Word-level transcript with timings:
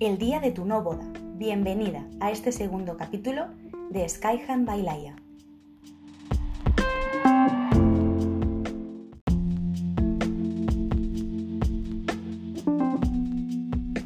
El 0.00 0.16
día 0.16 0.38
de 0.38 0.52
tu 0.52 0.64
no 0.64 0.80
boda. 0.80 1.04
Bienvenida 1.34 2.06
a 2.20 2.30
este 2.30 2.52
segundo 2.52 2.96
capítulo 2.96 3.46
de 3.90 4.08
Skyhand 4.08 4.64
by 4.64 4.82
Laia. 4.82 5.16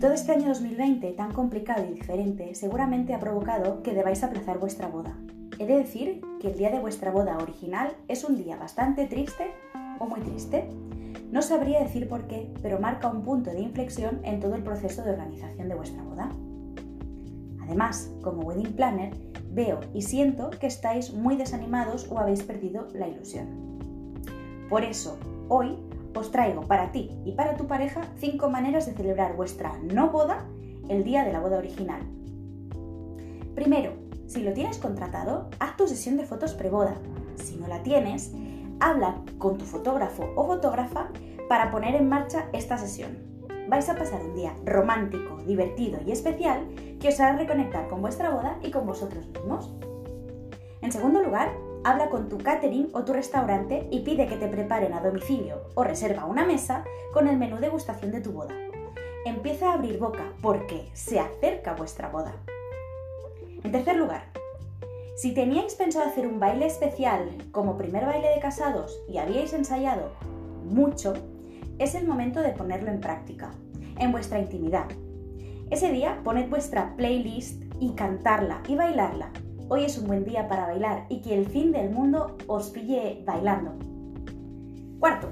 Todo 0.00 0.14
este 0.14 0.32
año 0.32 0.48
2020 0.48 1.12
tan 1.12 1.34
complicado 1.34 1.84
y 1.86 1.93
diferente 1.93 2.54
seguramente 2.54 3.12
ha 3.12 3.20
provocado 3.20 3.82
que 3.82 3.93
debáis 3.93 4.24
aplazar 4.24 4.59
vuestra 4.59 4.88
boda. 4.88 5.14
He 5.59 5.66
de 5.66 5.77
decir 5.77 6.22
que 6.40 6.48
el 6.48 6.56
día 6.56 6.70
de 6.70 6.80
vuestra 6.80 7.11
boda 7.11 7.36
original 7.36 7.95
es 8.09 8.24
un 8.24 8.43
día 8.43 8.56
bastante 8.56 9.06
triste 9.06 9.52
o 9.98 10.06
muy 10.06 10.20
triste. 10.20 10.70
No 11.32 11.41
sabría 11.41 11.81
decir 11.81 12.11
por 12.11 12.27
qué, 12.27 12.53
pero 12.61 12.79
marca 12.79 13.09
un 13.09 13.22
punto 13.22 13.50
de 13.50 13.61
inflexión 13.63 14.21
en 14.22 14.39
todo 14.39 14.54
el 14.54 14.63
proceso 14.63 15.03
de 15.03 15.13
organización 15.13 15.67
de 15.67 15.75
vuestra 15.75 16.03
boda. 16.03 16.31
Además, 17.63 18.13
como 18.21 18.43
wedding 18.43 18.75
planner, 18.75 19.17
veo 19.50 19.81
y 19.95 20.03
siento 20.03 20.50
que 20.50 20.67
estáis 20.67 21.14
muy 21.14 21.36
desanimados 21.36 22.07
o 22.11 22.18
habéis 22.18 22.43
perdido 22.43 22.86
la 22.93 23.08
ilusión. 23.08 23.46
Por 24.68 24.85
eso, 24.85 25.17
hoy 25.49 25.79
os 26.14 26.31
traigo 26.31 26.67
para 26.67 26.93
ti 26.93 27.11
y 27.25 27.33
para 27.33 27.57
tu 27.57 27.67
pareja 27.67 28.03
5 28.19 28.50
maneras 28.50 28.85
de 28.85 28.93
celebrar 28.93 29.35
vuestra 29.35 29.79
no 29.83 30.11
boda 30.11 30.46
el 30.91 31.03
día 31.03 31.25
de 31.25 31.33
la 31.33 31.41
boda 31.41 31.57
original. 31.57 32.03
Primero, 33.55 33.94
si 34.27 34.42
lo 34.42 34.53
tienes 34.53 34.77
contratado, 34.77 35.48
haz 35.58 35.78
tu 35.78 35.86
sesión 35.86 36.19
de 36.19 36.27
fotos 36.27 36.53
preboda. 36.53 36.97
Si 37.36 37.56
no 37.56 37.69
la 37.69 37.83
tienes, 37.83 38.34
habla 38.83 39.14
con 39.39 39.59
tu 39.59 39.64
fotógrafo 39.64 40.28
o 40.34 40.45
fotógrafa 40.45 41.09
para 41.48 41.70
poner 41.70 41.95
en 41.95 42.09
marcha 42.09 42.48
esta 42.53 42.77
sesión. 42.77 43.16
Vais 43.69 43.89
a 43.89 43.94
pasar 43.94 44.20
un 44.22 44.34
día 44.34 44.55
romántico, 44.64 45.36
divertido 45.47 46.00
y 46.05 46.11
especial 46.11 46.66
que 47.00 47.08
os 47.08 47.20
hará 47.20 47.36
reconectar 47.36 47.89
con 47.89 48.02
vuestra 48.02 48.30
boda 48.30 48.58
y 48.61 48.72
con 48.72 48.84
vosotros 48.84 49.27
mismos. 49.28 49.72
En 50.80 50.91
segundo 50.91 51.22
lugar, 51.22 51.52
habla 51.84 52.11
con 52.11 52.28
tu 52.28 52.39
catering 52.39 52.91
o 52.92 53.05
tu 53.05 53.12
restaurante 53.12 53.86
y 53.92 54.00
pide 54.00 54.27
que 54.27 54.36
te 54.36 54.48
preparen 54.48 54.94
a 54.94 55.00
domicilio 55.00 55.62
o 55.74 55.84
reserva 55.84 56.24
una 56.24 56.44
mesa 56.44 56.84
con 57.12 57.28
el 57.28 57.36
menú 57.36 57.58
de 57.58 57.69
gustación 57.69 58.11
de 58.11 58.20
tu 58.20 58.33
boda. 58.33 58.55
Empieza 59.24 59.70
a 59.70 59.74
abrir 59.74 59.98
boca 59.98 60.33
porque 60.42 60.91
se 60.92 61.20
acerca 61.20 61.74
vuestra 61.74 62.08
boda. 62.08 62.34
En 63.62 63.70
tercer 63.70 63.96
lugar, 63.96 64.31
si 65.22 65.30
teníais 65.30 65.76
pensado 65.76 66.06
hacer 66.06 66.26
un 66.26 66.40
baile 66.40 66.66
especial 66.66 67.30
como 67.52 67.78
primer 67.78 68.04
baile 68.04 68.30
de 68.34 68.40
casados 68.40 68.98
y 69.08 69.18
habíais 69.18 69.52
ensayado 69.52 70.10
mucho, 70.64 71.12
es 71.78 71.94
el 71.94 72.08
momento 72.08 72.40
de 72.40 72.48
ponerlo 72.48 72.90
en 72.90 73.00
práctica, 73.00 73.52
en 74.00 74.10
vuestra 74.10 74.40
intimidad. 74.40 74.86
Ese 75.70 75.92
día 75.92 76.20
poned 76.24 76.50
vuestra 76.50 76.96
playlist 76.96 77.62
y 77.78 77.92
cantarla 77.92 78.64
y 78.66 78.74
bailarla. 78.74 79.30
Hoy 79.68 79.84
es 79.84 79.96
un 79.96 80.08
buen 80.08 80.24
día 80.24 80.48
para 80.48 80.66
bailar 80.66 81.06
y 81.08 81.20
que 81.20 81.38
el 81.38 81.46
fin 81.46 81.70
del 81.70 81.90
mundo 81.90 82.36
os 82.48 82.70
pille 82.70 83.22
bailando. 83.24 83.74
Cuarto, 84.98 85.28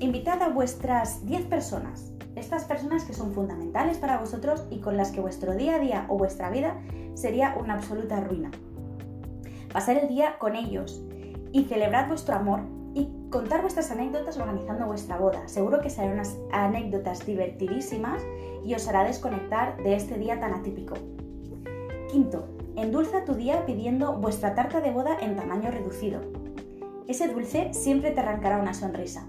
invitad 0.00 0.42
a 0.42 0.50
vuestras 0.50 1.24
10 1.24 1.46
personas, 1.46 2.12
estas 2.36 2.66
personas 2.66 3.04
que 3.04 3.14
son 3.14 3.32
fundamentales 3.32 3.96
para 3.96 4.18
vosotros 4.18 4.66
y 4.68 4.80
con 4.80 4.98
las 4.98 5.12
que 5.12 5.22
vuestro 5.22 5.54
día 5.54 5.76
a 5.76 5.78
día 5.78 6.04
o 6.10 6.18
vuestra 6.18 6.50
vida 6.50 6.78
sería 7.14 7.56
una 7.58 7.72
absoluta 7.72 8.20
ruina 8.20 8.50
pasar 9.72 9.96
el 9.96 10.08
día 10.08 10.38
con 10.38 10.56
ellos 10.56 11.02
y 11.52 11.64
celebrar 11.64 12.08
vuestro 12.08 12.34
amor 12.34 12.60
y 12.94 13.08
contar 13.30 13.62
vuestras 13.62 13.90
anécdotas 13.90 14.38
organizando 14.38 14.86
vuestra 14.86 15.16
boda. 15.16 15.46
Seguro 15.46 15.80
que 15.80 15.90
serán 15.90 16.14
unas 16.14 16.36
anécdotas 16.52 17.24
divertidísimas 17.24 18.22
y 18.64 18.74
os 18.74 18.88
hará 18.88 19.04
desconectar 19.04 19.76
de 19.82 19.94
este 19.94 20.18
día 20.18 20.40
tan 20.40 20.54
atípico. 20.54 20.94
Quinto, 22.10 22.48
endulza 22.76 23.24
tu 23.24 23.34
día 23.34 23.64
pidiendo 23.66 24.14
vuestra 24.14 24.54
tarta 24.54 24.80
de 24.80 24.90
boda 24.90 25.16
en 25.20 25.36
tamaño 25.36 25.70
reducido. 25.70 26.20
Ese 27.06 27.28
dulce 27.28 27.72
siempre 27.72 28.10
te 28.10 28.20
arrancará 28.20 28.58
una 28.58 28.74
sonrisa. 28.74 29.26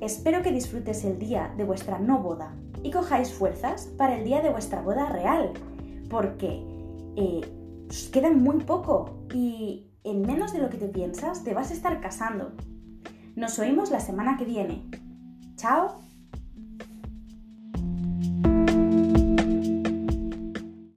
Espero 0.00 0.42
que 0.42 0.52
disfrutes 0.52 1.04
el 1.04 1.18
día 1.18 1.52
de 1.56 1.64
vuestra 1.64 1.98
no 1.98 2.18
boda 2.18 2.54
y 2.82 2.90
cojáis 2.90 3.32
fuerzas 3.32 3.86
para 3.98 4.16
el 4.16 4.24
día 4.24 4.40
de 4.40 4.50
vuestra 4.50 4.80
boda 4.80 5.06
real, 5.06 5.52
porque 6.08 6.64
eh, 7.16 7.40
queda 8.12 8.30
muy 8.30 8.58
poco 8.64 9.26
y 9.34 9.90
en 10.04 10.22
menos 10.22 10.52
de 10.52 10.60
lo 10.60 10.70
que 10.70 10.78
te 10.78 10.88
piensas 10.88 11.44
te 11.44 11.54
vas 11.54 11.70
a 11.70 11.74
estar 11.74 12.00
casando. 12.00 12.52
Nos 13.36 13.58
oímos 13.58 13.90
la 13.90 14.00
semana 14.00 14.36
que 14.36 14.44
viene. 14.44 14.88
¡Chao! 15.56 16.00